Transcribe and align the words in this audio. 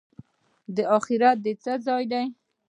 اخرت 0.97 1.37
د 1.45 1.47
څه 1.63 1.73
ځای 1.85 2.03
دی؟ 2.11 2.25